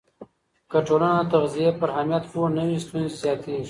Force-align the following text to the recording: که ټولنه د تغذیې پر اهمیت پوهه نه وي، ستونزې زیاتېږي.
که 0.71 0.77
ټولنه 0.87 1.19
د 1.23 1.27
تغذیې 1.33 1.69
پر 1.79 1.89
اهمیت 1.97 2.23
پوهه 2.31 2.47
نه 2.57 2.63
وي، 2.67 2.77
ستونزې 2.85 3.15
زیاتېږي. 3.23 3.59